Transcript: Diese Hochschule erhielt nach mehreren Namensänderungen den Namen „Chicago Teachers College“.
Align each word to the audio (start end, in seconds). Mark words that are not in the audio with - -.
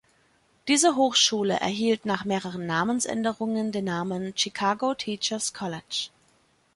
Diese 0.67 0.95
Hochschule 0.95 1.59
erhielt 1.59 2.07
nach 2.07 2.25
mehreren 2.25 2.65
Namensänderungen 2.65 3.71
den 3.71 3.85
Namen 3.85 4.33
„Chicago 4.35 4.95
Teachers 4.95 5.53
College“. 5.53 6.09